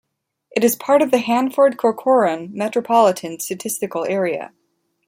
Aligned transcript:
It 0.49 0.63
is 0.63 0.75
part 0.75 1.03
of 1.03 1.11
the 1.11 1.19
Hanford-Corcoran 1.19 2.49
Metropolitan 2.55 3.39
Statistical 3.39 4.03
Area. 4.05 4.51